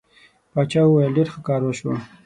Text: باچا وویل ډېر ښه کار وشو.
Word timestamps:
باچا 0.53 0.81
وویل 0.83 1.11
ډېر 1.17 1.27
ښه 1.33 1.39
کار 1.47 1.61
وشو. 1.65 1.91